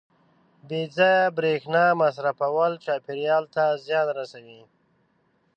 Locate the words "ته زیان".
3.55-4.07